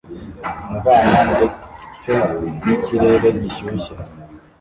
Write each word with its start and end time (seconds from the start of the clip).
mubana 0.69 1.21
ndetse 1.33 2.11
nikirere 2.63 3.27
gishyushye 3.41 3.93